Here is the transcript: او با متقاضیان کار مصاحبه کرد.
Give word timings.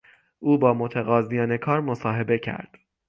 او 0.39 0.57
با 0.57 0.73
متقاضیان 0.73 1.57
کار 1.57 1.81
مصاحبه 1.81 2.39
کرد. 2.39 2.75